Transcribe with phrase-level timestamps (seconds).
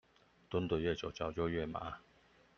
[0.49, 1.99] 蹲的越久，腳就越麻